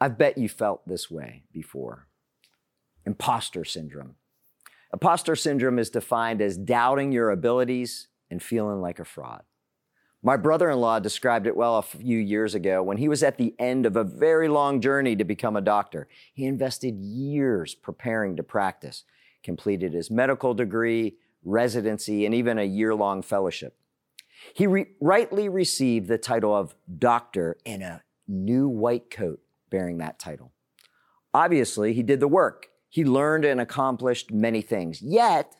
I 0.00 0.08
bet 0.08 0.38
you 0.38 0.48
felt 0.48 0.86
this 0.88 1.10
way 1.10 1.42
before. 1.52 2.06
Imposter 3.04 3.64
syndrome. 3.64 4.16
Imposter 4.92 5.36
syndrome 5.36 5.78
is 5.78 5.90
defined 5.90 6.40
as 6.40 6.56
doubting 6.56 7.12
your 7.12 7.30
abilities 7.30 8.08
and 8.30 8.42
feeling 8.42 8.80
like 8.80 8.98
a 8.98 9.04
fraud. 9.04 9.42
My 10.22 10.36
brother 10.36 10.70
in 10.70 10.78
law 10.78 10.98
described 10.98 11.46
it 11.46 11.56
well 11.56 11.78
a 11.78 11.82
few 11.82 12.18
years 12.18 12.54
ago 12.54 12.82
when 12.82 12.98
he 12.98 13.08
was 13.08 13.22
at 13.22 13.38
the 13.38 13.54
end 13.58 13.86
of 13.86 13.96
a 13.96 14.04
very 14.04 14.48
long 14.48 14.80
journey 14.80 15.16
to 15.16 15.24
become 15.24 15.56
a 15.56 15.62
doctor. 15.62 16.08
He 16.34 16.44
invested 16.44 16.98
years 16.98 17.74
preparing 17.74 18.36
to 18.36 18.42
practice, 18.42 19.04
completed 19.42 19.94
his 19.94 20.10
medical 20.10 20.52
degree, 20.52 21.16
residency, 21.42 22.26
and 22.26 22.34
even 22.34 22.58
a 22.58 22.64
year 22.64 22.94
long 22.94 23.22
fellowship. 23.22 23.76
He 24.54 24.66
re- 24.66 24.88
rightly 25.00 25.48
received 25.48 26.08
the 26.08 26.18
title 26.18 26.54
of 26.54 26.74
doctor 26.98 27.56
in 27.64 27.80
a 27.80 28.02
new 28.28 28.68
white 28.68 29.10
coat 29.10 29.40
bearing 29.70 29.98
that 29.98 30.18
title. 30.18 30.52
Obviously, 31.32 31.92
he 31.92 32.02
did 32.02 32.20
the 32.20 32.28
work. 32.28 32.68
He 32.88 33.04
learned 33.04 33.44
and 33.44 33.60
accomplished 33.60 34.32
many 34.32 34.62
things. 34.62 35.00
Yet, 35.00 35.54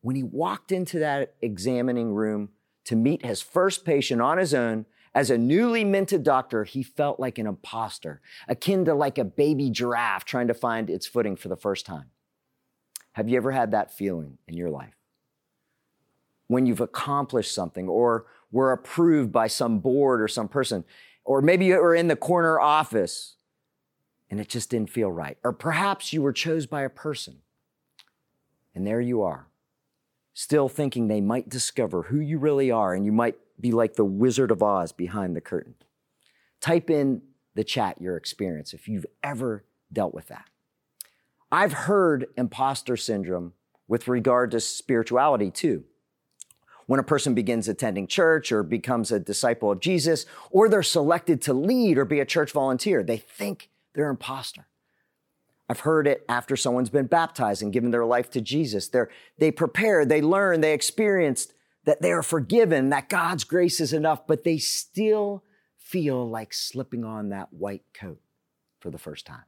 when 0.00 0.16
he 0.16 0.22
walked 0.22 0.70
into 0.70 1.00
that 1.00 1.34
examining 1.42 2.14
room 2.14 2.50
to 2.84 2.96
meet 2.96 3.24
his 3.24 3.42
first 3.42 3.84
patient 3.84 4.22
on 4.22 4.38
his 4.38 4.54
own, 4.54 4.86
as 5.14 5.30
a 5.30 5.38
newly 5.38 5.84
minted 5.84 6.22
doctor, 6.22 6.62
he 6.62 6.82
felt 6.82 7.18
like 7.18 7.38
an 7.38 7.46
imposter, 7.46 8.20
akin 8.46 8.84
to 8.84 8.94
like 8.94 9.18
a 9.18 9.24
baby 9.24 9.70
giraffe 9.70 10.24
trying 10.24 10.46
to 10.46 10.54
find 10.54 10.88
its 10.88 11.06
footing 11.06 11.34
for 11.34 11.48
the 11.48 11.56
first 11.56 11.84
time. 11.84 12.10
Have 13.12 13.28
you 13.28 13.36
ever 13.36 13.50
had 13.50 13.72
that 13.72 13.92
feeling 13.92 14.38
in 14.46 14.56
your 14.56 14.70
life? 14.70 14.94
When 16.46 16.66
you've 16.66 16.80
accomplished 16.80 17.52
something 17.52 17.88
or 17.88 18.26
were 18.52 18.70
approved 18.70 19.32
by 19.32 19.48
some 19.48 19.80
board 19.80 20.22
or 20.22 20.28
some 20.28 20.46
person, 20.46 20.84
or 21.24 21.42
maybe 21.42 21.66
you 21.66 21.76
were 21.76 21.96
in 21.96 22.06
the 22.06 22.16
corner 22.16 22.60
office 22.60 23.37
and 24.30 24.40
it 24.40 24.48
just 24.48 24.70
didn't 24.70 24.90
feel 24.90 25.10
right. 25.10 25.38
Or 25.42 25.52
perhaps 25.52 26.12
you 26.12 26.22
were 26.22 26.32
chosen 26.32 26.68
by 26.70 26.82
a 26.82 26.90
person 26.90 27.38
and 28.78 28.86
there 28.86 29.00
you 29.00 29.22
are, 29.22 29.48
still 30.34 30.68
thinking 30.68 31.08
they 31.08 31.20
might 31.20 31.48
discover 31.48 32.04
who 32.04 32.20
you 32.20 32.38
really 32.38 32.70
are 32.70 32.94
and 32.94 33.04
you 33.04 33.10
might 33.10 33.36
be 33.60 33.72
like 33.72 33.94
the 33.94 34.04
Wizard 34.04 34.52
of 34.52 34.62
Oz 34.62 34.92
behind 34.92 35.34
the 35.34 35.40
curtain. 35.40 35.74
Type 36.60 36.88
in 36.88 37.22
the 37.56 37.64
chat 37.64 38.00
your 38.00 38.16
experience 38.16 38.72
if 38.72 38.86
you've 38.86 39.06
ever 39.24 39.64
dealt 39.92 40.14
with 40.14 40.28
that. 40.28 40.44
I've 41.50 41.72
heard 41.72 42.26
imposter 42.36 42.96
syndrome 42.96 43.54
with 43.88 44.06
regard 44.06 44.52
to 44.52 44.60
spirituality 44.60 45.50
too. 45.50 45.82
When 46.86 47.00
a 47.00 47.02
person 47.04 47.34
begins 47.34 47.66
attending 47.66 48.06
church 48.06 48.52
or 48.52 48.62
becomes 48.62 49.10
a 49.10 49.18
disciple 49.18 49.72
of 49.72 49.80
Jesus, 49.80 50.24
or 50.52 50.68
they're 50.68 50.84
selected 50.84 51.42
to 51.42 51.52
lead 51.52 51.98
or 51.98 52.04
be 52.04 52.20
a 52.20 52.24
church 52.24 52.52
volunteer, 52.52 53.02
they 53.02 53.16
think 53.16 53.70
they're 53.98 54.10
imposter. 54.10 54.68
I've 55.68 55.80
heard 55.80 56.06
it 56.06 56.24
after 56.28 56.56
someone's 56.56 56.88
been 56.88 57.08
baptized 57.08 57.62
and 57.62 57.72
given 57.72 57.90
their 57.90 58.04
life 58.04 58.30
to 58.30 58.40
Jesus. 58.40 58.86
They're, 58.86 59.10
they 59.38 59.50
prepare, 59.50 60.06
they 60.06 60.22
learn, 60.22 60.60
they 60.60 60.72
experienced 60.72 61.52
that 61.82 62.00
they 62.00 62.12
are 62.12 62.22
forgiven, 62.22 62.90
that 62.90 63.08
God's 63.08 63.42
grace 63.42 63.80
is 63.80 63.92
enough, 63.92 64.24
but 64.24 64.44
they 64.44 64.56
still 64.58 65.42
feel 65.78 66.30
like 66.30 66.54
slipping 66.54 67.04
on 67.04 67.30
that 67.30 67.52
white 67.52 67.82
coat 67.92 68.20
for 68.78 68.90
the 68.90 68.98
first 68.98 69.26
time. 69.26 69.42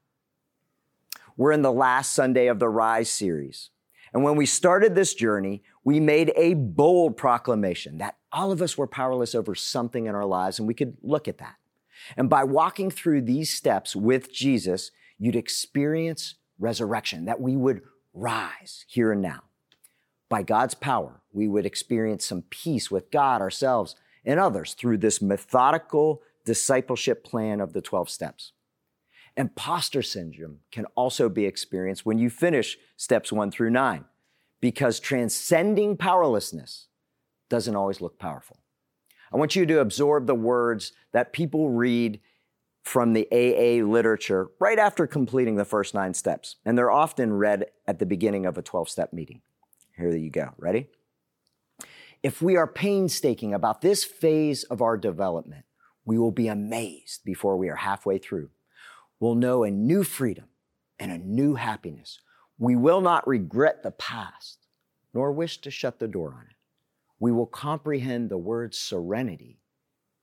We're 1.36 1.52
in 1.52 1.62
the 1.62 1.70
last 1.70 2.12
Sunday 2.12 2.48
of 2.48 2.58
the 2.58 2.68
Rise 2.68 3.08
series. 3.08 3.70
And 4.12 4.24
when 4.24 4.34
we 4.34 4.46
started 4.46 4.96
this 4.96 5.14
journey, 5.14 5.62
we 5.84 6.00
made 6.00 6.32
a 6.34 6.54
bold 6.54 7.16
proclamation 7.16 7.98
that 7.98 8.16
all 8.32 8.50
of 8.50 8.62
us 8.62 8.76
were 8.76 8.88
powerless 8.88 9.36
over 9.36 9.54
something 9.54 10.06
in 10.06 10.16
our 10.16 10.26
lives, 10.26 10.58
and 10.58 10.66
we 10.66 10.74
could 10.74 10.96
look 11.02 11.28
at 11.28 11.38
that. 11.38 11.54
And 12.16 12.28
by 12.28 12.44
walking 12.44 12.90
through 12.90 13.22
these 13.22 13.52
steps 13.52 13.94
with 13.94 14.32
Jesus, 14.32 14.90
you'd 15.18 15.36
experience 15.36 16.34
resurrection, 16.58 17.24
that 17.24 17.40
we 17.40 17.56
would 17.56 17.82
rise 18.12 18.84
here 18.88 19.12
and 19.12 19.22
now. 19.22 19.42
By 20.28 20.42
God's 20.42 20.74
power, 20.74 21.22
we 21.32 21.48
would 21.48 21.66
experience 21.66 22.24
some 22.24 22.42
peace 22.50 22.90
with 22.90 23.10
God, 23.10 23.40
ourselves, 23.40 23.96
and 24.24 24.38
others 24.38 24.74
through 24.74 24.98
this 24.98 25.20
methodical 25.20 26.22
discipleship 26.44 27.24
plan 27.24 27.60
of 27.60 27.72
the 27.72 27.80
12 27.80 28.08
steps. 28.10 28.52
Imposter 29.36 30.02
syndrome 30.02 30.58
can 30.70 30.86
also 30.96 31.28
be 31.28 31.46
experienced 31.46 32.04
when 32.04 32.18
you 32.18 32.30
finish 32.30 32.76
steps 32.96 33.32
one 33.32 33.50
through 33.50 33.70
nine, 33.70 34.04
because 34.60 35.00
transcending 35.00 35.96
powerlessness 35.96 36.88
doesn't 37.48 37.76
always 37.76 38.00
look 38.00 38.18
powerful. 38.18 38.58
I 39.32 39.36
want 39.36 39.54
you 39.54 39.64
to 39.66 39.80
absorb 39.80 40.26
the 40.26 40.34
words 40.34 40.92
that 41.12 41.32
people 41.32 41.70
read 41.70 42.20
from 42.82 43.12
the 43.12 43.28
AA 43.30 43.84
literature 43.86 44.48
right 44.58 44.78
after 44.78 45.06
completing 45.06 45.56
the 45.56 45.64
first 45.64 45.94
nine 45.94 46.14
steps. 46.14 46.56
And 46.64 46.76
they're 46.76 46.90
often 46.90 47.34
read 47.34 47.66
at 47.86 47.98
the 47.98 48.06
beginning 48.06 48.46
of 48.46 48.58
a 48.58 48.62
12 48.62 48.88
step 48.88 49.12
meeting. 49.12 49.42
Here 49.96 50.10
you 50.10 50.30
go. 50.30 50.50
Ready? 50.56 50.88
If 52.22 52.42
we 52.42 52.56
are 52.56 52.66
painstaking 52.66 53.54
about 53.54 53.80
this 53.80 54.04
phase 54.04 54.64
of 54.64 54.82
our 54.82 54.96
development, 54.96 55.64
we 56.04 56.18
will 56.18 56.32
be 56.32 56.48
amazed 56.48 57.24
before 57.24 57.56
we 57.56 57.68
are 57.68 57.76
halfway 57.76 58.18
through. 58.18 58.50
We'll 59.20 59.34
know 59.34 59.62
a 59.62 59.70
new 59.70 60.02
freedom 60.02 60.46
and 60.98 61.12
a 61.12 61.18
new 61.18 61.54
happiness. 61.54 62.18
We 62.58 62.76
will 62.76 63.00
not 63.00 63.26
regret 63.26 63.82
the 63.82 63.90
past, 63.90 64.66
nor 65.14 65.32
wish 65.32 65.58
to 65.58 65.70
shut 65.70 65.98
the 65.98 66.08
door 66.08 66.34
on 66.36 66.46
it 66.50 66.56
we 67.20 67.30
will 67.30 67.46
comprehend 67.46 68.30
the 68.30 68.38
word 68.38 68.74
serenity 68.74 69.60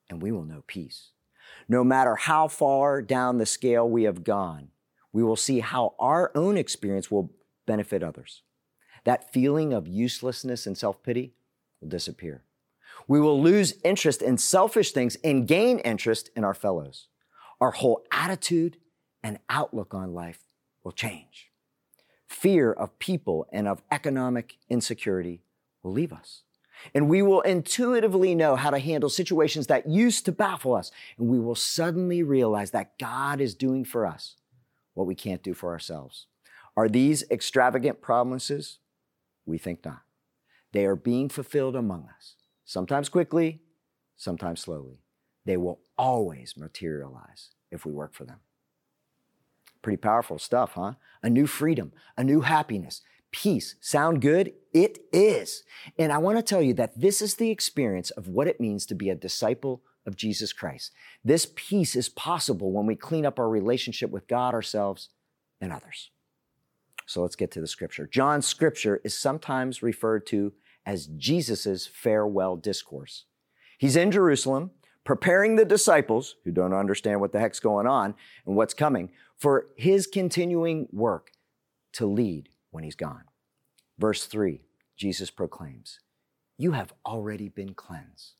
and 0.09 0.21
we 0.21 0.31
will 0.31 0.43
know 0.43 0.63
peace. 0.67 1.11
No 1.69 1.83
matter 1.83 2.15
how 2.15 2.47
far 2.47 3.01
down 3.01 3.37
the 3.37 3.45
scale 3.45 3.87
we 3.87 4.03
have 4.03 4.23
gone, 4.23 4.69
we 5.13 5.23
will 5.23 5.35
see 5.35 5.59
how 5.59 5.93
our 5.99 6.31
own 6.35 6.57
experience 6.57 7.09
will 7.09 7.31
benefit 7.65 8.03
others. 8.03 8.41
That 9.05 9.31
feeling 9.31 9.73
of 9.73 9.87
uselessness 9.87 10.65
and 10.67 10.77
self 10.77 11.01
pity 11.03 11.33
will 11.79 11.87
disappear. 11.87 12.43
We 13.07 13.21
will 13.21 13.41
lose 13.41 13.75
interest 13.83 14.21
in 14.21 14.37
selfish 14.37 14.91
things 14.91 15.15
and 15.23 15.47
gain 15.47 15.79
interest 15.79 16.29
in 16.35 16.43
our 16.43 16.53
fellows. 16.53 17.07
Our 17.61 17.71
whole 17.71 18.03
attitude 18.11 18.77
and 19.23 19.39
outlook 19.49 19.93
on 19.93 20.13
life 20.13 20.39
will 20.83 20.91
change. 20.91 21.51
Fear 22.27 22.73
of 22.73 22.99
people 22.99 23.47
and 23.51 23.67
of 23.67 23.81
economic 23.91 24.57
insecurity 24.69 25.41
will 25.83 25.93
leave 25.93 26.11
us. 26.11 26.43
And 26.93 27.09
we 27.09 27.21
will 27.21 27.41
intuitively 27.41 28.35
know 28.35 28.55
how 28.55 28.69
to 28.69 28.79
handle 28.79 29.09
situations 29.09 29.67
that 29.67 29.87
used 29.87 30.25
to 30.25 30.31
baffle 30.31 30.73
us. 30.73 30.91
And 31.17 31.27
we 31.27 31.39
will 31.39 31.55
suddenly 31.55 32.23
realize 32.23 32.71
that 32.71 32.97
God 32.97 33.41
is 33.41 33.55
doing 33.55 33.83
for 33.85 34.05
us 34.05 34.35
what 34.93 35.07
we 35.07 35.15
can't 35.15 35.43
do 35.43 35.53
for 35.53 35.71
ourselves. 35.71 36.27
Are 36.75 36.89
these 36.89 37.23
extravagant 37.31 38.01
promises? 38.01 38.79
We 39.45 39.57
think 39.57 39.83
not. 39.85 40.01
They 40.73 40.85
are 40.85 40.95
being 40.95 41.29
fulfilled 41.29 41.75
among 41.75 42.09
us, 42.15 42.35
sometimes 42.65 43.09
quickly, 43.09 43.61
sometimes 44.15 44.61
slowly. 44.61 44.99
They 45.45 45.57
will 45.57 45.79
always 45.97 46.55
materialize 46.57 47.51
if 47.71 47.85
we 47.85 47.91
work 47.91 48.13
for 48.13 48.25
them. 48.25 48.39
Pretty 49.81 49.97
powerful 49.97 50.37
stuff, 50.37 50.73
huh? 50.73 50.93
A 51.23 51.29
new 51.29 51.47
freedom, 51.47 51.93
a 52.17 52.23
new 52.23 52.41
happiness, 52.41 53.01
peace. 53.31 53.75
Sound 53.81 54.21
good? 54.21 54.53
It 54.73 54.99
is. 55.11 55.63
And 55.97 56.11
I 56.11 56.17
want 56.17 56.37
to 56.37 56.43
tell 56.43 56.61
you 56.61 56.73
that 56.75 56.99
this 56.99 57.21
is 57.21 57.35
the 57.35 57.51
experience 57.51 58.09
of 58.11 58.27
what 58.27 58.47
it 58.47 58.59
means 58.59 58.85
to 58.87 58.95
be 58.95 59.09
a 59.09 59.15
disciple 59.15 59.81
of 60.05 60.15
Jesus 60.15 60.53
Christ. 60.53 60.91
This 61.23 61.51
peace 61.55 61.95
is 61.95 62.09
possible 62.09 62.71
when 62.71 62.85
we 62.85 62.95
clean 62.95 63.25
up 63.25 63.39
our 63.39 63.49
relationship 63.49 64.09
with 64.09 64.27
God, 64.27 64.53
ourselves, 64.53 65.09
and 65.59 65.73
others. 65.73 66.11
So 67.05 67.21
let's 67.21 67.35
get 67.35 67.51
to 67.51 67.61
the 67.61 67.67
scripture. 67.67 68.07
John's 68.07 68.45
scripture 68.45 69.01
is 69.03 69.17
sometimes 69.17 69.83
referred 69.83 70.25
to 70.27 70.53
as 70.85 71.07
Jesus' 71.07 71.87
farewell 71.87 72.55
discourse. 72.55 73.25
He's 73.77 73.95
in 73.95 74.11
Jerusalem 74.11 74.71
preparing 75.03 75.55
the 75.55 75.63
disciples, 75.63 76.35
who 76.43 76.51
don't 76.51 76.73
understand 76.73 77.21
what 77.21 77.31
the 77.31 77.39
heck's 77.39 77.61
going 77.61 77.87
on 77.87 78.13
and 78.45 78.57
what's 78.57 78.73
coming, 78.73 79.09
for 79.37 79.67
his 79.77 80.05
continuing 80.05 80.87
work 80.91 81.31
to 81.93 82.05
lead 82.05 82.49
when 82.77 82.83
he's 82.83 82.95
gone. 82.95 83.23
Verse 83.97 84.27
3, 84.27 84.61
Jesus 84.95 85.31
proclaims, 85.31 85.99
You 86.59 86.73
have 86.73 86.93
already 87.07 87.49
been 87.49 87.73
cleansed. 87.73 88.33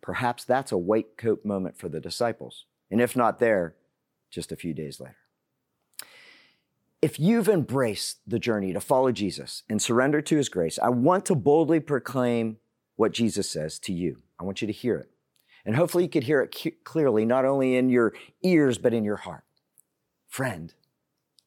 Perhaps 0.00 0.44
that's 0.44 0.72
a 0.72 0.78
white 0.78 1.18
coat 1.18 1.44
moment 1.44 1.76
for 1.76 1.90
the 1.90 2.00
disciples. 2.00 2.64
And 2.90 3.02
if 3.02 3.14
not 3.14 3.38
there, 3.38 3.74
just 4.30 4.50
a 4.50 4.56
few 4.56 4.72
days 4.72 4.98
later. 4.98 5.18
If 7.02 7.20
you've 7.20 7.50
embraced 7.50 8.20
the 8.26 8.38
journey 8.38 8.72
to 8.72 8.80
follow 8.80 9.12
Jesus 9.12 9.62
and 9.68 9.82
surrender 9.82 10.22
to 10.22 10.36
his 10.38 10.48
grace, 10.48 10.78
I 10.82 10.88
want 10.88 11.26
to 11.26 11.34
boldly 11.34 11.80
proclaim 11.80 12.56
what 12.96 13.12
Jesus 13.12 13.50
says 13.50 13.78
to 13.80 13.92
you. 13.92 14.22
I 14.40 14.44
want 14.44 14.62
you 14.62 14.66
to 14.66 14.72
hear 14.72 14.96
it. 14.96 15.10
And 15.66 15.76
hopefully 15.76 16.04
you 16.04 16.08
could 16.08 16.24
hear 16.24 16.40
it 16.40 16.82
clearly, 16.82 17.26
not 17.26 17.44
only 17.44 17.76
in 17.76 17.90
your 17.90 18.14
ears, 18.42 18.78
but 18.78 18.94
in 18.94 19.04
your 19.04 19.16
heart. 19.16 19.44
Friend, 20.28 20.72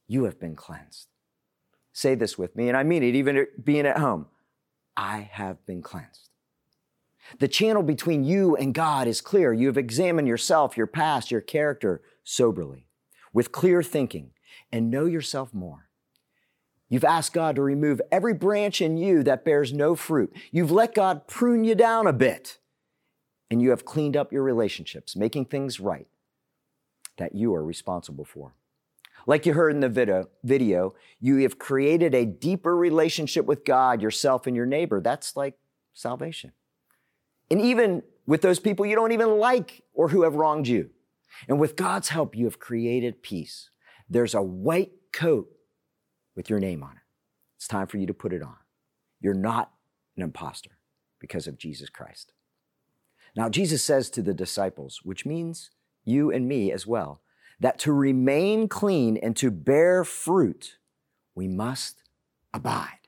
you 0.07 0.25
have 0.25 0.39
been 0.39 0.55
cleansed. 0.55 1.07
Say 1.93 2.15
this 2.15 2.37
with 2.37 2.55
me, 2.55 2.67
and 2.67 2.77
I 2.77 2.83
mean 2.83 3.03
it, 3.03 3.15
even 3.15 3.47
being 3.63 3.85
at 3.85 3.97
home. 3.97 4.27
I 4.95 5.29
have 5.31 5.65
been 5.65 5.81
cleansed. 5.81 6.29
The 7.39 7.47
channel 7.47 7.83
between 7.83 8.23
you 8.23 8.55
and 8.55 8.73
God 8.73 9.07
is 9.07 9.21
clear. 9.21 9.53
You 9.53 9.67
have 9.67 9.77
examined 9.77 10.27
yourself, 10.27 10.75
your 10.75 10.87
past, 10.87 11.31
your 11.31 11.41
character 11.41 12.01
soberly. 12.23 12.87
with 13.33 13.51
clear 13.51 13.81
thinking 13.83 14.31
and 14.71 14.89
know 14.91 15.05
yourself 15.05 15.53
more. 15.53 15.89
You've 16.89 17.05
asked 17.05 17.33
God 17.33 17.55
to 17.55 17.61
remove 17.61 18.01
every 18.11 18.33
branch 18.33 18.81
in 18.81 18.97
you 18.97 19.23
that 19.23 19.45
bears 19.45 19.71
no 19.71 19.95
fruit. 19.95 20.33
You've 20.51 20.71
let 20.71 20.93
God 20.93 21.27
prune 21.27 21.63
you 21.63 21.73
down 21.73 22.05
a 22.05 22.13
bit. 22.13 22.59
And 23.49 23.61
you 23.61 23.69
have 23.69 23.85
cleaned 23.85 24.15
up 24.17 24.31
your 24.31 24.43
relationships, 24.43 25.15
making 25.15 25.45
things 25.45 25.79
right 25.79 26.07
that 27.17 27.35
you 27.35 27.53
are 27.53 27.63
responsible 27.63 28.25
for. 28.25 28.53
Like 29.27 29.45
you 29.45 29.53
heard 29.53 29.73
in 29.73 29.81
the 29.81 30.27
video, 30.43 30.95
you 31.19 31.37
have 31.37 31.59
created 31.59 32.15
a 32.15 32.25
deeper 32.25 32.75
relationship 32.75 33.45
with 33.45 33.65
God, 33.65 34.01
yourself, 34.01 34.47
and 34.47 34.55
your 34.55 34.65
neighbor. 34.65 35.01
That's 35.01 35.35
like 35.35 35.55
salvation. 35.93 36.53
And 37.49 37.61
even 37.61 38.03
with 38.25 38.41
those 38.41 38.59
people 38.59 38.85
you 38.85 38.95
don't 38.95 39.11
even 39.11 39.37
like 39.37 39.83
or 39.93 40.09
who 40.09 40.23
have 40.23 40.35
wronged 40.35 40.67
you. 40.67 40.89
And 41.47 41.59
with 41.59 41.75
God's 41.75 42.09
help, 42.09 42.35
you 42.35 42.45
have 42.45 42.59
created 42.59 43.23
peace. 43.23 43.69
There's 44.09 44.35
a 44.35 44.41
white 44.41 44.91
coat 45.11 45.49
with 46.35 46.49
your 46.49 46.59
name 46.59 46.83
on 46.83 46.91
it. 46.91 47.03
It's 47.57 47.67
time 47.67 47.87
for 47.87 47.97
you 47.97 48.07
to 48.07 48.13
put 48.13 48.33
it 48.33 48.41
on. 48.41 48.55
You're 49.19 49.33
not 49.33 49.71
an 50.17 50.23
impostor 50.23 50.77
because 51.19 51.47
of 51.47 51.57
Jesus 51.57 51.89
Christ. 51.89 52.33
Now, 53.35 53.49
Jesus 53.49 53.83
says 53.83 54.09
to 54.11 54.21
the 54.21 54.33
disciples, 54.33 55.01
which 55.03 55.25
means 55.25 55.71
you 56.03 56.31
and 56.31 56.47
me 56.47 56.71
as 56.71 56.85
well, 56.85 57.21
that 57.61 57.79
to 57.79 57.93
remain 57.93 58.67
clean 58.67 59.17
and 59.17 59.35
to 59.37 59.51
bear 59.51 60.03
fruit, 60.03 60.77
we 61.35 61.47
must 61.47 62.03
abide. 62.53 63.07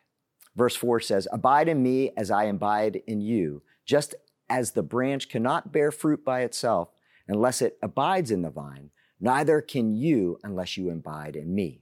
Verse 0.56 0.76
4 0.76 1.00
says, 1.00 1.28
Abide 1.32 1.68
in 1.68 1.82
me 1.82 2.12
as 2.16 2.32
I 2.32 2.46
abide 2.46 3.02
in 3.08 3.20
you, 3.20 3.64
just 3.86 4.14
as 4.50 4.72
the 4.72 4.84
branch 4.84 5.28
cannot 5.28 5.72
bear 5.72 5.92
fruit 5.92 6.24
by 6.24 6.42
itself 6.42 6.90
unless 7.28 7.62
it 7.62 7.78
abides 7.82 8.30
in 8.30 8.44
the 8.44 8.52
vine, 8.52 8.92
neither 9.20 9.60
can 9.60 9.96
you 9.96 10.38
unless 10.44 10.78
you 10.78 10.92
abide 10.92 11.36
in 11.36 11.56
me. 11.56 11.82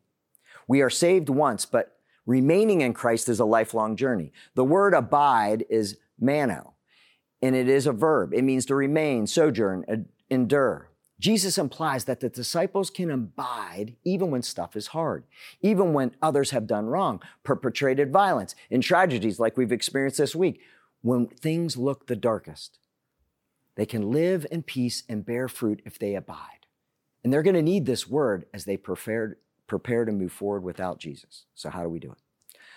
We 0.68 0.82
are 0.82 0.90
saved 0.90 1.28
once, 1.28 1.66
but 1.66 1.98
remaining 2.26 2.80
in 2.80 2.94
Christ 2.94 3.28
is 3.28 3.42
a 3.42 3.46
lifelong 3.46 3.98
journey. 3.98 4.32
The 4.56 4.64
word 4.64 4.94
abide 4.94 5.66
is 5.70 5.98
meno, 6.18 6.76
and 7.42 7.54
it 7.54 7.68
is 7.68 7.86
a 7.86 7.92
verb. 7.92 8.34
It 8.34 8.44
means 8.44 8.66
to 8.68 8.76
remain, 8.76 9.28
sojourn, 9.28 10.08
endure. 10.30 10.91
Jesus 11.22 11.60
implies 11.60 12.06
that 12.06 12.20
the 12.20 12.30
disciples 12.30 12.90
can 12.90 13.12
abide 13.12 13.96
even 14.04 14.32
when 14.32 14.42
stuff 14.42 14.76
is 14.76 14.88
hard, 14.88 15.24
even 15.62 15.94
when 15.94 16.16
others 16.20 16.50
have 16.50 16.66
done 16.66 16.88
wrong, 16.88 17.22
perpetrated 17.44 18.12
violence, 18.12 18.56
in 18.72 18.82
tragedies 18.82 19.40
like 19.40 19.56
we've 19.56 19.72
experienced 19.72 20.18
this 20.18 20.36
week. 20.36 20.62
When 21.04 21.28
things 21.28 21.78
look 21.78 22.08
the 22.08 22.16
darkest, 22.16 22.80
they 23.76 23.86
can 23.86 24.12
live 24.12 24.48
in 24.50 24.64
peace 24.64 25.04
and 25.08 25.24
bear 25.24 25.48
fruit 25.48 25.84
if 25.86 26.00
they 26.00 26.16
abide. 26.16 26.66
And 27.24 27.32
they're 27.32 27.44
going 27.44 27.56
to 27.56 27.62
need 27.62 27.86
this 27.86 28.08
word 28.08 28.46
as 28.52 28.66
they 28.66 28.76
prepare, 28.76 29.38
prepare 29.68 30.06
to 30.06 30.12
move 30.12 30.32
forward 30.32 30.64
without 30.64 30.98
Jesus. 30.98 31.46
So, 31.54 31.70
how 31.70 31.84
do 31.84 31.90
we 31.90 32.00
do 32.00 32.12
it? 32.12 32.18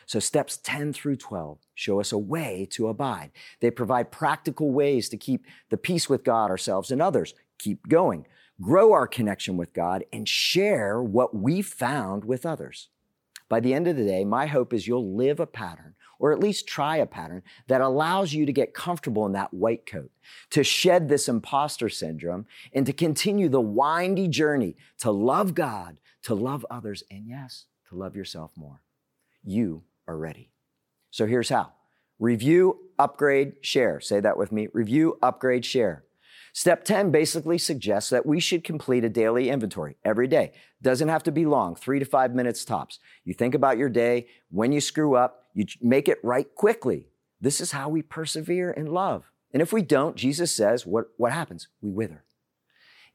So, 0.05 0.21
steps 0.21 0.59
10 0.59 0.93
through 0.93 1.17
12 1.17 1.59
show 1.75 1.99
us 1.99 2.13
a 2.13 2.19
way 2.19 2.69
to 2.73 2.89
abide. 2.89 3.31
They 3.61 3.71
provide 3.71 4.13
practical 4.13 4.71
ways 4.71 5.09
to 5.09 5.17
keep 5.17 5.47
the 5.71 5.79
peace 5.79 6.11
with 6.11 6.25
God, 6.25 6.51
ourselves, 6.51 6.91
and 6.91 7.01
others. 7.01 7.33
Keep 7.65 7.89
going 7.89 8.27
grow 8.61 8.93
our 8.93 9.07
connection 9.07 9.57
with 9.57 9.73
God, 9.73 10.05
and 10.13 10.29
share 10.29 11.03
what 11.03 11.35
we 11.35 11.63
found 11.63 12.25
with 12.25 12.47
others. 12.47 12.89
By 13.49 13.61
the 13.61 13.75
end 13.75 13.87
of 13.87 13.97
the 13.97 14.05
day, 14.05 14.25
my 14.25 14.47
hope 14.47 14.73
is 14.73 14.87
you'll 14.87 15.15
live 15.15 15.41
a 15.41 15.47
pattern, 15.47 15.95
or 16.19 16.33
at 16.33 16.41
least 16.41 16.67
try 16.67 16.97
a 16.97 17.07
pattern, 17.07 17.43
that 17.67 17.81
allows 17.81 18.33
you 18.33 18.47
to 18.47 18.53
get 18.53 18.75
comfortable 18.75 19.27
in 19.27 19.33
that 19.33 19.53
white 19.53 19.87
coat, 19.87 20.11
to 20.51 20.65
shed 20.65 21.09
this 21.09 21.29
imposter 21.29 21.89
syndrome, 21.89 22.47
and 22.73 22.87
to 22.87 22.93
continue 22.93 23.49
the 23.49 23.61
windy 23.61 24.29
journey 24.29 24.77
to 24.99 25.11
love 25.11 25.55
God, 25.55 25.99
to 26.23 26.35
love 26.35 26.65
others, 26.71 27.03
and 27.11 27.27
yes, 27.27 27.67
to 27.89 27.97
love 27.97 28.17
yourself 28.17 28.51
more. 28.57 28.81
You 29.43 29.83
are 30.07 30.17
ready. 30.17 30.51
So 31.11 31.27
here's 31.27 31.51
how 31.51 31.73
review, 32.19 32.79
upgrade, 32.99 33.55
share. 33.61 34.01
Say 34.01 34.21
that 34.21 34.39
with 34.39 34.53
me 34.53 34.69
review, 34.73 35.19
upgrade, 35.23 35.65
share. 35.65 36.05
Step 36.57 36.85
10 36.85 37.11
basically 37.11 37.59
suggests 37.59 38.11
that 38.11 38.25
we 38.25 38.39
should 38.39 38.63
complete 38.63 39.03
a 39.03 39.09
daily 39.09 39.51
inventory 39.51 39.97
every 40.05 40.29
day. 40.29 40.53
Doesn't 40.81 41.09
have 41.09 41.25
to 41.25 41.33
be 41.33 41.45
long, 41.45 41.75
three 41.75 41.99
to 41.99 42.05
five 42.05 42.33
minutes 42.33 42.65
tops. 42.65 43.01
You 43.25 43.35
think 43.35 43.57
about 43.57 43.77
your 43.77 43.89
day. 43.89 44.29
When 44.53 44.71
you 44.71 44.81
screw 44.81 45.17
up, 45.17 45.47
you 45.53 45.67
make 45.83 46.09
it 46.09 46.21
right 46.23 46.47
quickly. 46.55 47.09
This 47.41 47.61
is 47.61 47.73
how 47.73 47.89
we 47.89 48.03
persevere 48.03 48.71
in 48.71 48.87
love. 48.87 49.33
And 49.53 49.63
if 49.63 49.73
we 49.73 49.83
don't, 49.83 50.15
Jesus 50.15 50.53
says, 50.53 50.87
what, 50.87 51.07
what 51.17 51.33
happens? 51.33 51.67
We 51.83 51.91
wither. 51.91 52.23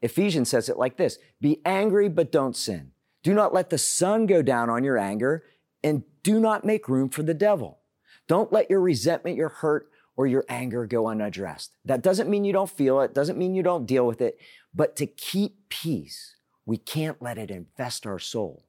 Ephesians 0.02 0.50
says 0.50 0.68
it 0.68 0.78
like 0.78 0.98
this 0.98 1.18
Be 1.40 1.62
angry, 1.66 2.10
but 2.10 2.34
don't 2.34 2.58
sin. 2.58 2.92
Do 3.24 3.34
not 3.34 3.54
let 3.54 3.70
the 3.70 3.78
sun 3.78 4.26
go 4.26 4.42
down 4.42 4.70
on 4.70 4.84
your 4.84 4.98
anger, 4.98 5.46
and 5.82 6.04
do 6.24 6.42
not 6.42 6.66
make 6.66 6.90
room 6.90 7.08
for 7.08 7.24
the 7.24 7.34
devil. 7.34 7.80
Don't 8.28 8.52
let 8.52 8.70
your 8.70 8.82
resentment, 8.82 9.38
your 9.38 9.50
hurt, 9.50 9.90
or 10.20 10.28
your 10.28 10.44
anger 10.50 10.86
go 10.86 11.08
unaddressed. 11.08 11.72
That 11.86 12.02
doesn't 12.02 12.30
mean 12.30 12.44
you 12.44 12.52
don't 12.52 12.70
feel 12.70 13.00
it, 13.00 13.14
doesn't 13.14 13.38
mean 13.38 13.56
you 13.56 13.64
don't 13.64 13.86
deal 13.86 14.06
with 14.06 14.20
it, 14.20 14.38
but 14.76 14.98
to 14.98 15.06
keep 15.08 15.70
peace, 15.70 16.36
we 16.66 16.76
can't 16.76 17.22
let 17.22 17.38
it 17.38 17.50
infest 17.50 18.06
our 18.06 18.20
soul 18.20 18.66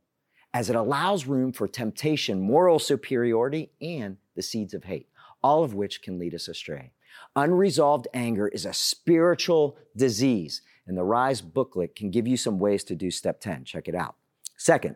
as 0.54 0.70
it 0.70 0.76
allows 0.76 1.26
room 1.26 1.50
for 1.50 1.66
temptation, 1.66 2.40
moral 2.40 2.78
superiority, 2.78 3.72
and 3.80 4.18
the 4.36 4.42
seeds 4.42 4.74
of 4.74 4.84
hate, 4.84 5.08
all 5.42 5.64
of 5.64 5.74
which 5.74 6.02
can 6.02 6.20
lead 6.20 6.36
us 6.36 6.46
astray. 6.46 6.92
Unresolved 7.34 8.06
anger 8.14 8.46
is 8.46 8.64
a 8.64 8.72
spiritual 8.72 9.76
disease, 9.96 10.62
and 10.86 10.96
the 10.96 11.02
Rise 11.02 11.40
booklet 11.40 11.96
can 11.96 12.12
give 12.12 12.28
you 12.28 12.36
some 12.36 12.60
ways 12.60 12.84
to 12.84 12.94
do 12.94 13.10
step 13.10 13.40
10. 13.40 13.64
Check 13.64 13.88
it 13.88 13.96
out. 13.96 14.14
Second, 14.56 14.94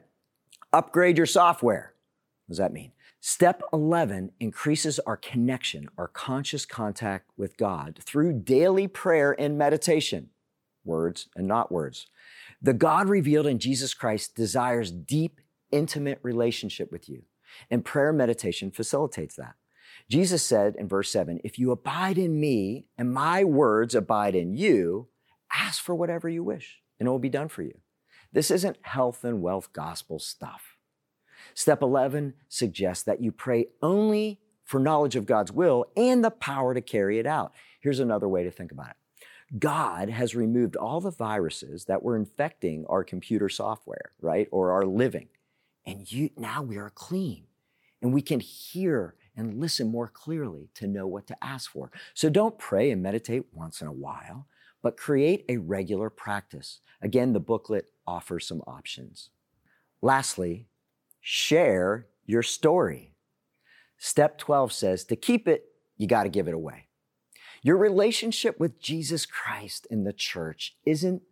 upgrade 0.73 1.17
your 1.17 1.27
software. 1.27 1.95
What 2.47 2.53
does 2.53 2.59
that 2.59 2.73
mean? 2.73 2.93
Step 3.26 3.62
11 3.73 4.32
increases 4.38 4.99
our 4.99 5.17
connection, 5.17 5.88
our 5.97 6.09
conscious 6.09 6.67
contact 6.67 7.31
with 7.38 7.56
God 7.56 7.99
through 8.05 8.41
daily 8.41 8.87
prayer 8.87 9.35
and 9.41 9.56
meditation, 9.56 10.29
words 10.85 11.29
and 11.35 11.49
not 11.49 11.73
words. 11.73 12.06
The 12.61 12.75
God 12.75 13.09
revealed 13.09 13.47
in 13.47 13.59
Jesus 13.59 13.94
Christ 13.94 14.37
desires 14.37 14.91
deep, 14.91 15.41
intimate 15.73 16.19
relationship 16.23 16.93
with 16.93 17.09
you, 17.09 17.23
and 17.71 17.82
prayer 17.82 18.12
meditation 18.12 18.71
facilitates 18.71 19.37
that. 19.37 19.55
Jesus 20.11 20.43
said 20.43 20.77
in 20.77 20.87
verse 20.87 21.11
7 21.11 21.41
If 21.44 21.59
you 21.59 21.70
abide 21.70 22.19
in 22.19 22.38
me 22.38 22.88
and 22.99 23.11
my 23.11 23.43
words 23.43 23.94
abide 23.94 24.35
in 24.35 24.55
you, 24.55 25.09
ask 25.50 25.82
for 25.82 25.94
whatever 25.94 26.29
you 26.29 26.44
wish, 26.44 26.82
and 27.00 27.06
it 27.06 27.11
will 27.11 27.19
be 27.19 27.31
done 27.31 27.49
for 27.49 27.62
you. 27.62 27.79
This 28.35 28.50
isn't 28.50 28.77
health 28.82 29.25
and 29.25 29.41
wealth 29.41 29.73
gospel 29.73 30.19
stuff. 30.19 30.74
Step 31.55 31.82
11 31.82 32.34
suggests 32.49 33.05
that 33.05 33.23
you 33.23 33.32
pray 33.32 33.69
only 33.82 34.41
for 34.65 34.81
knowledge 34.81 35.17
of 35.17 35.27
God's 35.27 35.53
will 35.53 35.87
and 35.96 36.25
the 36.25 36.31
power 36.31 36.75
to 36.75 36.81
carry 36.81 37.19
it 37.19 37.27
out. 37.27 37.53
Here's 37.81 38.01
another 38.01 38.29
way 38.29 38.44
to 38.44 38.51
think 38.51 38.73
about 38.73 38.91
it. 38.91 38.96
God 39.58 40.08
has 40.08 40.34
removed 40.34 40.75
all 40.75 41.01
the 41.01 41.11
viruses 41.11 41.84
that 41.84 42.03
were 42.03 42.17
infecting 42.17 42.84
our 42.89 43.05
computer 43.05 43.49
software, 43.49 44.13
right? 44.20 44.49
Or 44.51 44.73
our 44.73 44.84
living. 44.84 45.29
And 45.87 46.11
you, 46.11 46.31
now 46.37 46.63
we 46.63 46.79
are 46.79 46.91
clean 46.91 47.44
and 48.03 48.13
we 48.13 48.23
can 48.23 48.41
hear 48.41 49.15
and 49.37 49.61
listen 49.61 49.89
more 49.89 50.08
clearly 50.08 50.70
to 50.75 50.87
know 50.87 51.06
what 51.06 51.27
to 51.27 51.44
ask 51.44 51.70
for. 51.70 51.91
So 52.15 52.31
don't 52.31 52.58
pray 52.58 52.91
and 52.91 53.03
meditate 53.03 53.44
once 53.53 53.81
in 53.81 53.87
a 53.87 53.93
while, 53.93 54.46
but 54.82 54.96
create 54.96 55.44
a 55.49 55.58
regular 55.58 56.11
practice. 56.11 56.81
Again, 57.03 57.32
the 57.32 57.41
booklet 57.41 57.87
offers 58.06 58.46
some 58.46 58.63
options. 58.67 59.31
Lastly, 60.01 60.69
share 61.27 62.07
your 62.27 62.43
story. 62.43 63.15
Step 63.97 64.37
12 64.37 64.75
says 64.75 65.05
to 65.05 65.17
keep 65.17 65.49
it, 65.49 65.65
you 65.97 66.07
got 66.07 66.25
to 66.25 66.29
give 66.29 66.47
it 66.49 66.55
away. 66.55 66.89
Your 67.63 67.79
relationship 67.79 68.61
with 68.61 68.79
Jesus 68.79 69.25
Christ 69.25 69.87
in 69.91 70.05
the 70.05 70.13
church 70.13 70.77
isn't 70.85 71.23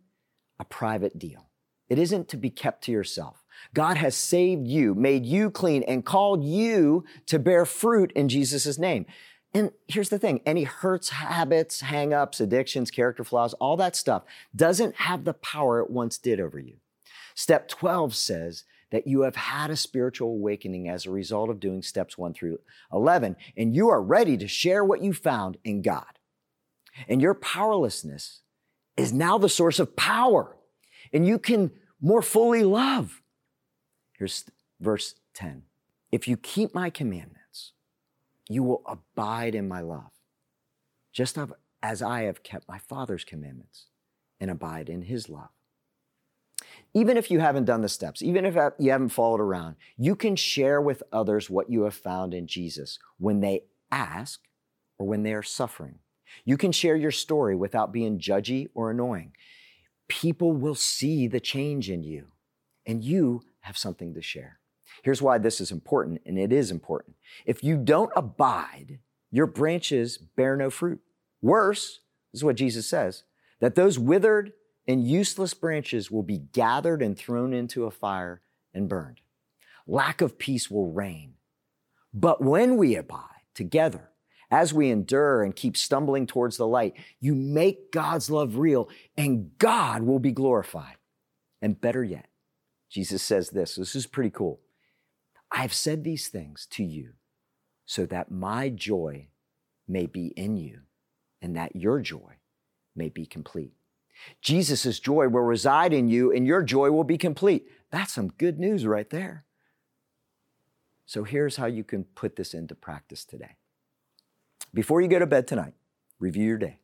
a 0.59 0.65
private 0.65 1.19
deal. 1.19 1.49
It 1.89 1.99
isn't 1.99 2.27
to 2.29 2.37
be 2.37 2.49
kept 2.49 2.83
to 2.85 2.91
yourself. 2.91 3.43
God 3.75 3.97
has 3.97 4.15
saved 4.15 4.65
you, 4.65 4.95
made 4.95 5.27
you 5.27 5.51
clean, 5.51 5.83
and 5.83 6.03
called 6.03 6.43
you 6.43 7.05
to 7.27 7.37
bear 7.37 7.63
fruit 7.63 8.11
in 8.13 8.29
Jesus' 8.29 8.79
name. 8.79 9.05
And 9.53 9.73
here's 9.87 10.09
the 10.09 10.17
thing 10.17 10.41
any 10.43 10.63
hurts, 10.63 11.09
habits, 11.09 11.83
hangups, 11.83 12.41
addictions, 12.41 12.89
character 12.89 13.23
flaws, 13.23 13.53
all 13.55 13.77
that 13.77 13.95
stuff 13.95 14.23
doesn't 14.55 14.95
have 14.95 15.23
the 15.23 15.35
power 15.35 15.81
it 15.81 15.91
once 15.91 16.17
did 16.17 16.39
over 16.39 16.57
you. 16.57 16.77
Step 17.35 17.67
12 17.67 18.15
says 18.15 18.63
that 18.93 19.07
you 19.07 19.21
have 19.21 19.35
had 19.35 19.71
a 19.71 19.75
spiritual 19.75 20.29
awakening 20.29 20.87
as 20.87 21.07
a 21.07 21.11
result 21.11 21.49
of 21.49 21.59
doing 21.59 21.81
steps 21.81 22.15
1 22.15 22.35
through 22.35 22.59
11, 22.93 23.35
and 23.57 23.75
you 23.75 23.89
are 23.89 23.99
ready 23.99 24.37
to 24.37 24.47
share 24.47 24.85
what 24.85 25.01
you 25.01 25.11
found 25.11 25.57
in 25.63 25.81
God. 25.81 26.19
And 27.07 27.19
your 27.19 27.33
powerlessness 27.33 28.41
is 28.95 29.11
now 29.11 29.39
the 29.39 29.49
source 29.49 29.79
of 29.79 29.95
power, 29.95 30.55
and 31.11 31.25
you 31.25 31.39
can 31.39 31.71
more 31.99 32.21
fully 32.21 32.63
love. 32.63 33.23
Here's 34.11 34.45
verse 34.79 35.15
10 35.33 35.63
If 36.11 36.27
you 36.27 36.37
keep 36.37 36.75
my 36.75 36.91
commandments, 36.91 37.71
you 38.47 38.61
will 38.61 38.83
abide 38.85 39.55
in 39.55 39.67
my 39.67 39.81
love, 39.81 40.11
just 41.11 41.35
as 41.81 42.03
I 42.03 42.21
have 42.21 42.43
kept 42.43 42.69
my 42.69 42.77
Father's 42.77 43.23
commandments 43.23 43.87
and 44.39 44.51
abide 44.51 44.87
in 44.87 45.01
his 45.01 45.29
love. 45.29 45.49
Even 46.93 47.17
if 47.17 47.31
you 47.31 47.39
haven't 47.39 47.65
done 47.65 47.81
the 47.81 47.89
steps, 47.89 48.21
even 48.21 48.45
if 48.45 48.55
you 48.77 48.91
haven't 48.91 49.09
followed 49.09 49.39
around, 49.39 49.75
you 49.97 50.15
can 50.15 50.35
share 50.35 50.79
with 50.79 51.01
others 51.11 51.49
what 51.49 51.69
you 51.69 51.83
have 51.83 51.95
found 51.95 52.33
in 52.33 52.45
Jesus 52.45 52.99
when 53.17 53.39
they 53.39 53.63
ask 53.91 54.41
or 54.99 55.07
when 55.07 55.23
they 55.23 55.33
are 55.33 55.43
suffering. 55.43 55.99
You 56.45 56.57
can 56.57 56.71
share 56.71 56.95
your 56.95 57.11
story 57.11 57.55
without 57.55 57.91
being 57.91 58.19
judgy 58.19 58.67
or 58.73 58.91
annoying. 58.91 59.33
People 60.07 60.51
will 60.51 60.75
see 60.75 61.27
the 61.27 61.39
change 61.39 61.89
in 61.89 62.03
you, 62.03 62.27
and 62.85 63.03
you 63.03 63.43
have 63.61 63.77
something 63.77 64.13
to 64.13 64.21
share. 64.21 64.59
Here's 65.01 65.21
why 65.21 65.37
this 65.37 65.59
is 65.59 65.71
important, 65.71 66.21
and 66.25 66.37
it 66.37 66.53
is 66.53 66.69
important. 66.69 67.15
If 67.45 67.63
you 67.63 67.77
don't 67.77 68.11
abide, 68.15 68.99
your 69.31 69.47
branches 69.47 70.17
bear 70.17 70.55
no 70.55 70.69
fruit. 70.69 70.99
Worse, 71.41 72.01
this 72.31 72.39
is 72.39 72.43
what 72.43 72.55
Jesus 72.55 72.87
says, 72.87 73.23
that 73.59 73.75
those 73.75 73.97
withered 73.97 74.53
and 74.87 75.07
useless 75.07 75.53
branches 75.53 76.11
will 76.11 76.23
be 76.23 76.37
gathered 76.37 77.01
and 77.01 77.17
thrown 77.17 77.53
into 77.53 77.85
a 77.85 77.91
fire 77.91 78.41
and 78.73 78.89
burned. 78.89 79.21
Lack 79.87 80.21
of 80.21 80.37
peace 80.37 80.69
will 80.69 80.91
reign. 80.91 81.35
But 82.13 82.43
when 82.43 82.77
we 82.77 82.95
abide 82.95 83.43
together, 83.53 84.09
as 84.51 84.73
we 84.73 84.91
endure 84.91 85.43
and 85.43 85.55
keep 85.55 85.75
stumbling 85.75 86.27
towards 86.27 86.57
the 86.57 86.67
light, 86.67 86.93
you 87.19 87.33
make 87.33 87.91
God's 87.91 88.29
love 88.29 88.57
real 88.57 88.87
and 89.17 89.57
God 89.57 90.03
will 90.03 90.19
be 90.19 90.31
glorified. 90.31 90.97
And 91.61 91.79
better 91.79 92.03
yet, 92.03 92.27
Jesus 92.89 93.23
says 93.23 93.49
this. 93.49 93.75
This 93.75 93.95
is 93.95 94.05
pretty 94.05 94.29
cool. 94.29 94.59
I've 95.51 95.73
said 95.73 96.03
these 96.03 96.27
things 96.27 96.67
to 96.71 96.83
you 96.83 97.13
so 97.85 98.05
that 98.05 98.31
my 98.31 98.69
joy 98.69 99.27
may 99.87 100.05
be 100.05 100.27
in 100.27 100.57
you 100.57 100.81
and 101.41 101.55
that 101.55 101.75
your 101.75 101.99
joy 101.99 102.37
may 102.95 103.09
be 103.09 103.25
complete. 103.25 103.73
Jesus' 104.41 104.99
joy 104.99 105.27
will 105.27 105.41
reside 105.41 105.93
in 105.93 106.07
you 106.07 106.31
and 106.31 106.45
your 106.45 106.63
joy 106.63 106.91
will 106.91 107.03
be 107.03 107.17
complete. 107.17 107.67
That's 107.91 108.13
some 108.13 108.29
good 108.29 108.59
news 108.59 108.85
right 108.85 109.09
there. 109.09 109.45
So 111.05 111.23
here's 111.23 111.57
how 111.57 111.65
you 111.65 111.83
can 111.83 112.05
put 112.05 112.35
this 112.35 112.53
into 112.53 112.75
practice 112.75 113.25
today. 113.25 113.57
Before 114.73 115.01
you 115.01 115.07
go 115.07 115.19
to 115.19 115.27
bed 115.27 115.47
tonight, 115.47 115.73
review 116.19 116.47
your 116.47 116.57
day. 116.57 116.79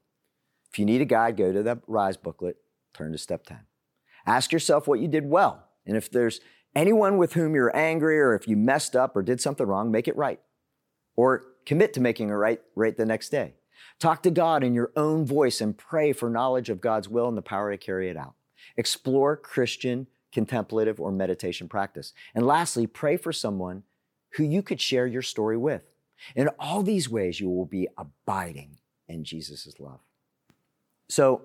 If 0.71 0.77
you 0.77 0.85
need 0.85 1.01
a 1.01 1.05
guide, 1.05 1.37
go 1.37 1.51
to 1.51 1.63
the 1.63 1.81
RISE 1.87 2.17
booklet, 2.17 2.57
turn 2.93 3.11
to 3.11 3.17
step 3.17 3.45
10. 3.45 3.59
Ask 4.25 4.51
yourself 4.51 4.87
what 4.87 4.99
you 4.99 5.07
did 5.07 5.25
well. 5.25 5.65
And 5.85 5.97
if 5.97 6.11
there's 6.11 6.41
anyone 6.75 7.17
with 7.17 7.33
whom 7.33 7.55
you're 7.55 7.75
angry 7.75 8.19
or 8.19 8.35
if 8.35 8.47
you 8.47 8.55
messed 8.55 8.95
up 8.95 9.15
or 9.15 9.23
did 9.23 9.41
something 9.41 9.65
wrong, 9.65 9.89
make 9.89 10.07
it 10.07 10.15
right. 10.15 10.39
Or 11.15 11.43
commit 11.65 11.93
to 11.93 12.01
making 12.01 12.29
it 12.29 12.33
right, 12.33 12.61
right 12.75 12.95
the 12.95 13.05
next 13.05 13.29
day. 13.29 13.55
Talk 13.99 14.23
to 14.23 14.31
God 14.31 14.63
in 14.63 14.73
your 14.73 14.91
own 14.95 15.25
voice 15.25 15.61
and 15.61 15.77
pray 15.77 16.13
for 16.13 16.29
knowledge 16.29 16.69
of 16.69 16.81
God's 16.81 17.09
will 17.09 17.27
and 17.27 17.37
the 17.37 17.41
power 17.41 17.71
to 17.71 17.77
carry 17.77 18.09
it 18.09 18.17
out. 18.17 18.35
Explore 18.77 19.35
Christian 19.37 20.07
contemplative 20.31 20.99
or 20.99 21.11
meditation 21.11 21.67
practice. 21.67 22.13
And 22.35 22.45
lastly, 22.45 22.87
pray 22.87 23.17
for 23.17 23.33
someone 23.33 23.83
who 24.31 24.43
you 24.43 24.61
could 24.61 24.79
share 24.79 25.07
your 25.07 25.21
story 25.21 25.57
with. 25.57 25.83
In 26.35 26.49
all 26.59 26.83
these 26.83 27.09
ways, 27.09 27.39
you 27.39 27.49
will 27.49 27.65
be 27.65 27.87
abiding 27.97 28.77
in 29.07 29.23
Jesus' 29.23 29.73
love. 29.79 29.99
So, 31.07 31.43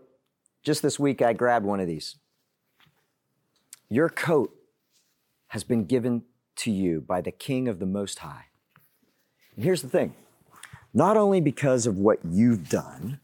just 0.62 0.82
this 0.82 0.98
week, 0.98 1.22
I 1.22 1.32
grabbed 1.32 1.64
one 1.64 1.80
of 1.80 1.86
these. 1.86 2.16
Your 3.88 4.08
coat 4.08 4.54
has 5.48 5.62
been 5.62 5.84
given 5.84 6.24
to 6.56 6.70
you 6.70 7.00
by 7.00 7.20
the 7.20 7.30
King 7.30 7.68
of 7.68 7.78
the 7.78 7.86
Most 7.86 8.20
High. 8.20 8.46
And 9.54 9.64
here's 9.64 9.82
the 9.82 9.88
thing 9.88 10.14
not 10.94 11.16
only 11.16 11.40
because 11.40 11.86
of 11.86 11.98
what 11.98 12.20
you've 12.24 12.68
done, 12.68 13.18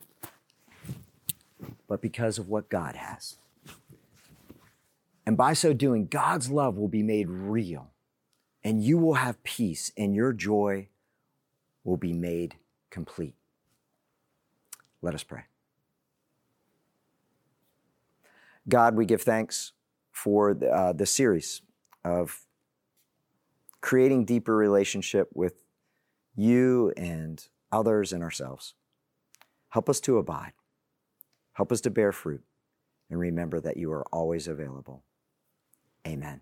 but 1.86 2.02
because 2.02 2.36
of 2.36 2.48
what 2.48 2.68
God 2.68 2.96
has. 2.96 3.36
And 5.24 5.36
by 5.36 5.52
so 5.52 5.72
doing, 5.72 6.06
God's 6.06 6.50
love 6.50 6.76
will 6.76 6.88
be 6.88 7.04
made 7.04 7.28
real, 7.28 7.92
and 8.64 8.82
you 8.82 8.98
will 8.98 9.14
have 9.14 9.42
peace, 9.44 9.92
and 9.96 10.14
your 10.14 10.32
joy 10.32 10.88
will 11.84 11.96
be 11.96 12.12
made 12.12 12.56
complete. 12.90 13.34
Let 15.00 15.14
us 15.14 15.22
pray. 15.22 15.44
God, 18.68 18.96
we 18.96 19.06
give 19.06 19.22
thanks 19.22 19.72
for 20.10 20.54
the, 20.54 20.68
uh, 20.70 20.92
the 20.92 21.06
series 21.06 21.62
of 22.04 22.40
creating 23.80 24.24
deeper 24.24 24.54
relationship 24.54 25.28
with 25.34 25.62
you 26.36 26.92
and 26.96 27.46
others, 27.72 28.12
and 28.12 28.22
ourselves. 28.22 28.74
Help 29.70 29.88
us 29.88 30.00
to 30.00 30.18
abide. 30.18 30.52
Help 31.54 31.72
us 31.72 31.80
to 31.82 31.90
bear 31.90 32.12
fruit. 32.12 32.42
And 33.08 33.18
remember 33.18 33.60
that 33.60 33.76
you 33.76 33.92
are 33.92 34.06
always 34.12 34.46
available. 34.48 35.04
Amen. 36.06 36.40